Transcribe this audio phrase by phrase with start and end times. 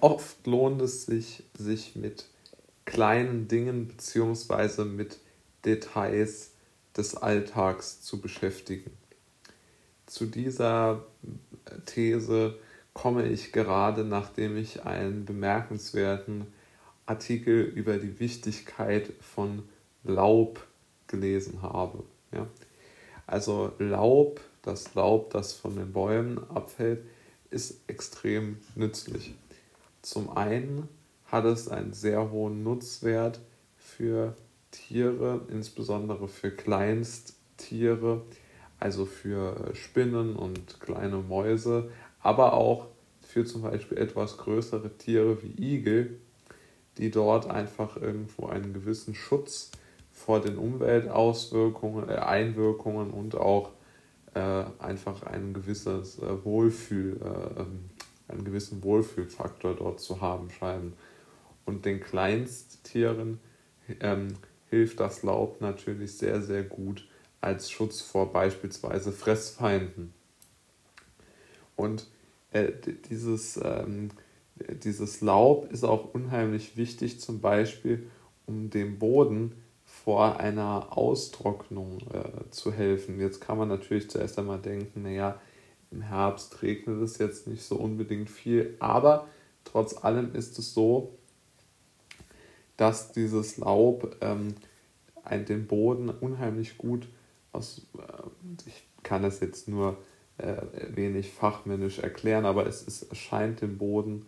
[0.00, 2.26] oft lohnt es sich, sich mit
[2.84, 4.84] kleinen Dingen bzw.
[4.84, 5.18] mit
[5.64, 6.52] Details
[6.96, 8.90] des Alltags zu beschäftigen.
[10.06, 11.04] Zu dieser
[11.86, 12.58] These
[12.92, 16.46] komme ich gerade, nachdem ich einen bemerkenswerten
[17.06, 19.68] Artikel über die Wichtigkeit von
[20.04, 20.66] Laub
[21.06, 22.02] gelesen habe.
[22.32, 22.46] Ja?
[23.26, 27.04] Also Laub, das Laub, das von den Bäumen abfällt,
[27.50, 29.34] ist extrem nützlich.
[30.02, 30.88] Zum einen
[31.26, 33.40] hat es einen sehr hohen Nutzwert
[33.76, 34.36] für
[34.70, 38.22] Tiere, insbesondere für Kleinsttiere,
[38.80, 42.86] also für Spinnen und kleine Mäuse, aber auch
[43.20, 46.18] für zum Beispiel etwas größere Tiere wie Igel,
[46.96, 49.70] die dort einfach irgendwo einen gewissen Schutz
[50.10, 53.70] vor den Umweltauswirkungen, äh, Einwirkungen und auch
[54.34, 57.90] äh, einfach ein gewisses äh, Wohlfühl, äh, ähm,
[58.28, 60.94] einen gewissen Wohlfühlfaktor dort zu haben scheinen.
[61.64, 63.40] Und den Kleinsttieren
[64.00, 64.28] ähm,
[64.70, 67.08] hilft das Laub natürlich sehr, sehr gut
[67.40, 70.12] als Schutz vor beispielsweise Fressfeinden.
[71.76, 72.08] Und
[72.50, 72.72] äh,
[73.08, 74.10] dieses, ähm,
[74.56, 78.08] dieses Laub ist auch unheimlich wichtig, zum Beispiel,
[78.46, 79.52] um dem Boden
[79.84, 83.20] vor einer Austrocknung äh, zu helfen.
[83.20, 85.40] Jetzt kann man natürlich zuerst einmal denken, naja,
[85.90, 89.26] im Herbst regnet es jetzt nicht so unbedingt viel, aber
[89.64, 91.14] trotz allem ist es so,
[92.76, 94.54] dass dieses Laub ähm,
[95.30, 97.06] den Boden unheimlich gut
[97.52, 99.98] aus, äh, ich kann es jetzt nur
[100.38, 104.26] äh, wenig fachmännisch erklären, aber es, es scheint den Boden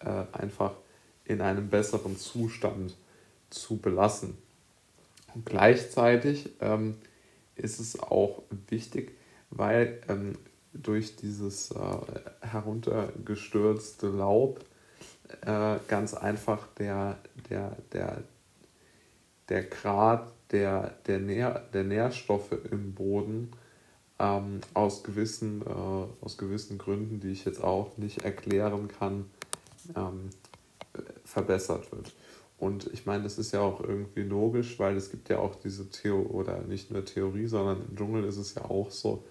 [0.00, 0.74] äh, einfach
[1.24, 2.96] in einem besseren Zustand
[3.50, 4.36] zu belassen.
[5.34, 6.96] Und gleichzeitig ähm,
[7.56, 9.12] ist es auch wichtig,
[9.50, 10.36] weil ähm,
[10.74, 11.76] durch dieses äh,
[12.40, 14.60] heruntergestürzte Laub
[15.42, 18.22] äh, ganz einfach der, der, der,
[19.48, 23.50] der Grad der, der, Nähr, der Nährstoffe im Boden
[24.18, 29.26] ähm, aus, gewissen, äh, aus gewissen Gründen, die ich jetzt auch nicht erklären kann,
[29.96, 30.30] ähm,
[31.24, 32.12] verbessert wird.
[32.58, 35.90] Und ich meine, das ist ja auch irgendwie logisch, weil es gibt ja auch diese
[35.90, 39.24] Theorie, oder nicht nur Theorie, sondern im Dschungel ist es ja auch so,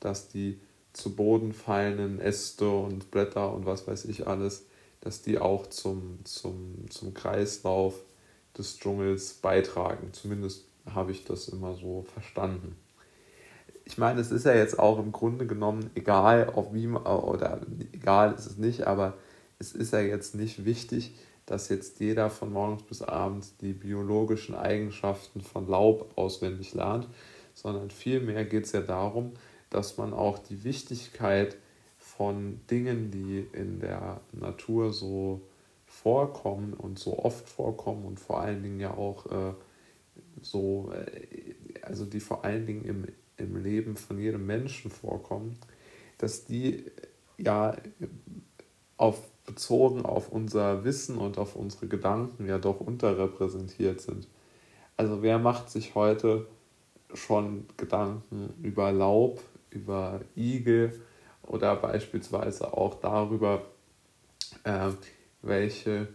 [0.00, 0.58] dass die
[0.92, 4.66] zu Boden fallenden Äste und Blätter und was weiß ich alles,
[5.00, 7.94] dass die auch zum, zum, zum Kreislauf
[8.56, 10.12] des Dschungels beitragen.
[10.12, 10.64] Zumindest
[10.94, 12.76] habe ich das immer so verstanden.
[13.84, 17.60] Ich meine, es ist ja jetzt auch im Grunde genommen egal, auf wie oder
[17.92, 19.14] egal ist es nicht, aber
[19.58, 21.14] es ist ja jetzt nicht wichtig,
[21.46, 27.08] dass jetzt jeder von morgens bis abends die biologischen Eigenschaften von Laub auswendig lernt,
[27.54, 29.32] sondern vielmehr geht es ja darum,
[29.70, 31.56] dass man auch die Wichtigkeit
[31.98, 35.40] von Dingen, die in der Natur so
[35.86, 39.54] vorkommen und so oft vorkommen und vor allen Dingen ja auch äh,
[40.42, 45.56] so, äh, also die vor allen Dingen im, im Leben von jedem Menschen vorkommen,
[46.18, 46.84] dass die
[47.38, 47.76] ja
[48.96, 54.28] auf, bezogen auf unser Wissen und auf unsere Gedanken ja doch unterrepräsentiert sind.
[54.96, 56.46] Also wer macht sich heute
[57.14, 61.00] schon Gedanken über Laub, über Igel
[61.42, 63.66] oder beispielsweise auch darüber,
[64.64, 64.90] äh,
[65.42, 66.08] welche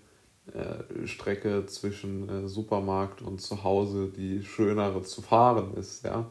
[0.53, 6.03] äh, Strecke zwischen äh, Supermarkt und zu Hause die schönere zu fahren ist.
[6.03, 6.29] Ja?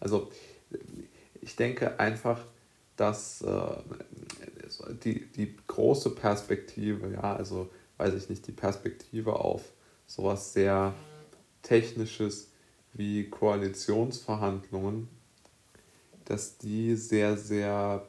[0.00, 0.30] Also
[1.40, 2.40] ich denke einfach,
[2.96, 3.76] dass äh,
[5.02, 9.62] die, die große Perspektive, ja, also weiß ich nicht, die Perspektive auf
[10.06, 10.94] sowas sehr
[11.62, 12.52] Technisches
[12.92, 15.08] wie Koalitionsverhandlungen,
[16.24, 18.06] dass die sehr, sehr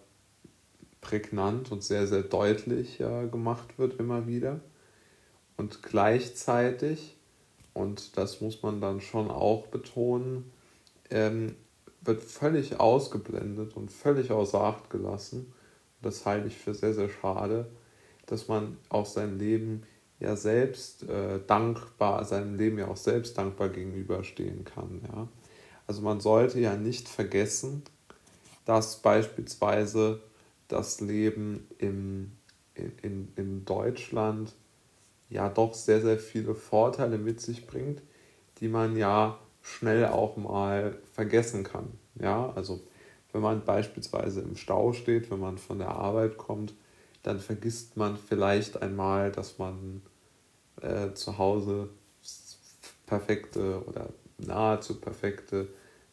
[1.01, 4.59] prägnant und sehr, sehr deutlich äh, gemacht wird immer wieder.
[5.57, 7.15] Und gleichzeitig,
[7.73, 10.51] und das muss man dann schon auch betonen,
[11.09, 11.55] ähm,
[12.01, 15.53] wird völlig ausgeblendet und völlig außer Acht gelassen.
[16.01, 17.65] das halte ich für sehr, sehr schade,
[18.27, 19.83] dass man auch sein Leben
[20.19, 25.01] ja selbst äh, dankbar, seinem Leben ja auch selbst dankbar gegenüberstehen kann.
[25.11, 25.28] Ja?
[25.87, 27.84] Also man sollte ja nicht vergessen,
[28.66, 30.22] dass beispielsweise
[30.67, 32.32] das Leben in,
[32.73, 34.53] in, in Deutschland
[35.29, 38.02] ja doch sehr, sehr viele Vorteile mit sich bringt,
[38.59, 41.91] die man ja schnell auch mal vergessen kann.
[42.20, 42.82] Ja, also
[43.32, 46.73] wenn man beispielsweise im Stau steht, wenn man von der Arbeit kommt,
[47.23, 50.02] dann vergisst man vielleicht einmal, dass man
[50.82, 51.90] äh, zu Hause
[53.06, 55.67] perfekte oder nahezu perfekte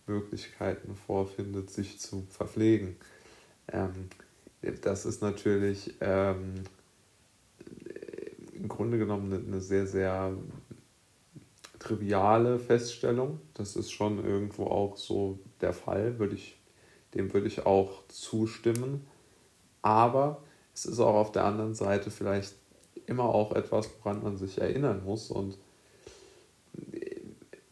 [0.06, 2.96] Möglichkeiten vorfindet, sich zu verpflegen.
[3.72, 4.08] Ähm,
[4.82, 6.54] das ist natürlich ähm,
[8.54, 10.32] im Grunde genommen eine, sehr, sehr
[11.78, 13.40] triviale Feststellung.
[13.54, 16.60] Das ist schon irgendwo auch so der Fall, würde ich,
[17.14, 19.06] dem würde ich auch zustimmen.
[19.82, 20.42] Aber
[20.74, 22.54] es ist auch auf der anderen Seite vielleicht
[23.06, 25.30] immer auch etwas, woran man sich erinnern muss.
[25.30, 25.58] Und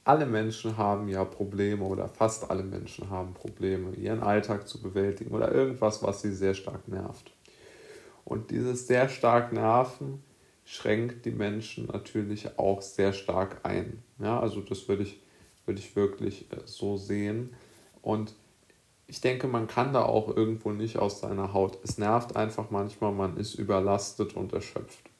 [0.05, 5.35] alle Menschen haben ja Probleme oder fast alle Menschen haben Probleme, ihren Alltag zu bewältigen
[5.35, 7.32] oder irgendwas, was sie sehr stark nervt.
[8.25, 10.23] Und dieses sehr stark Nerven
[10.64, 14.02] schränkt die Menschen natürlich auch sehr stark ein.
[14.19, 15.20] Ja, also das würde ich,
[15.67, 17.55] würde ich wirklich äh, so sehen.
[18.03, 18.35] Und
[19.06, 21.79] ich denke, man kann da auch irgendwo nicht aus seiner Haut.
[21.82, 25.11] Es nervt einfach manchmal, man ist überlastet und erschöpft.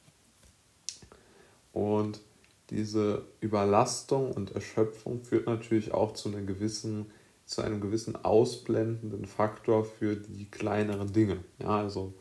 [1.73, 2.21] Und
[2.71, 7.11] diese Überlastung und Erschöpfung führt natürlich auch zu, einer gewissen,
[7.45, 11.43] zu einem gewissen ausblendenden Faktor für die kleineren Dinge.
[11.59, 12.13] Ja, also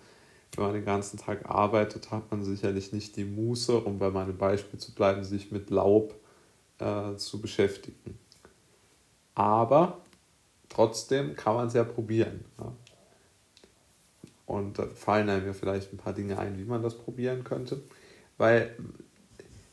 [0.56, 4.36] wenn man den ganzen Tag arbeitet, hat man sicherlich nicht die Muße, um bei meinem
[4.36, 6.14] Beispiel zu bleiben, sich mit Laub
[6.80, 8.18] äh, zu beschäftigen.
[9.36, 9.98] Aber
[10.68, 12.44] trotzdem kann man es ja probieren.
[12.58, 12.72] Ja.
[14.46, 17.80] Und da fallen einem ja vielleicht ein paar Dinge ein, wie man das probieren könnte.
[18.36, 18.74] Weil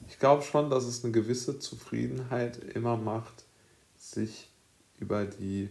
[0.08, 3.46] ich glaube schon, dass es eine gewisse Zufriedenheit immer macht,
[3.98, 4.50] sich
[5.00, 5.70] über die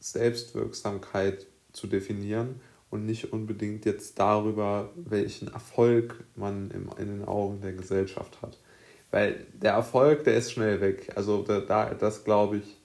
[0.00, 7.60] Selbstwirksamkeit zu definieren und nicht unbedingt jetzt darüber, welchen Erfolg man im, in den Augen
[7.60, 8.58] der Gesellschaft hat.
[9.10, 11.12] Weil der Erfolg, der ist schnell weg.
[11.14, 12.76] Also da, da das glaube ich,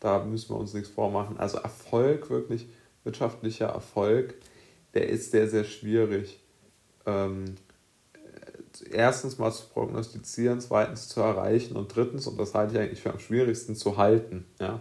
[0.00, 1.38] da müssen wir uns nichts vormachen.
[1.38, 2.68] Also Erfolg, wirklich
[3.04, 4.34] wirtschaftlicher Erfolg,
[4.94, 6.40] der ist sehr, sehr schwierig.
[7.06, 7.56] Ähm,
[8.82, 13.12] erstens mal zu prognostizieren, zweitens zu erreichen und drittens, und das halte ich eigentlich für
[13.12, 14.46] am schwierigsten, zu halten.
[14.60, 14.80] Ja?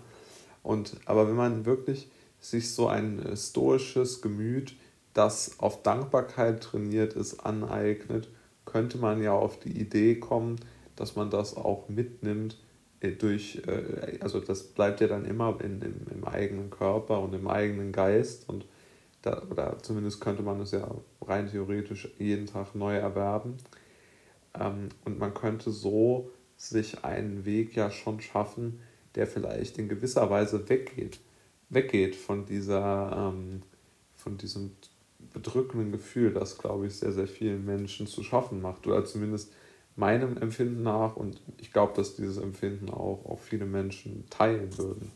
[0.64, 2.10] Und, aber wenn man wirklich
[2.40, 4.76] sich so ein äh, stoisches Gemüt,
[5.14, 8.28] das auf Dankbarkeit trainiert ist, aneignet,
[8.66, 10.58] könnte man ja auf die Idee kommen,
[10.96, 12.58] dass man das auch mitnimmt
[13.00, 17.34] äh, durch, äh, also das bleibt ja dann immer in, im, im eigenen Körper und
[17.34, 18.66] im eigenen Geist und
[19.22, 20.88] da, oder zumindest könnte man es ja
[21.22, 23.58] rein theoretisch jeden Tag neu erwerben.
[24.60, 28.80] Ähm, und man könnte so sich einen Weg ja schon schaffen,
[29.16, 31.20] der vielleicht in gewisser Weise weggeht
[31.70, 33.62] weggeht von dieser, ähm,
[34.16, 34.72] von diesem
[35.34, 38.88] bedrückenden Gefühl, das, glaube ich, sehr, sehr vielen Menschen zu schaffen macht.
[38.88, 39.54] Oder zumindest
[39.96, 41.16] meinem Empfinden nach.
[41.16, 45.12] Und ich glaube, dass dieses Empfinden auch, auch viele Menschen teilen würden.